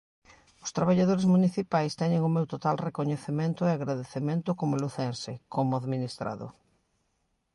[0.65, 6.47] Os traballadores municipais teñen o meu total recoñecemento e agradecemento como lucense, como administrado.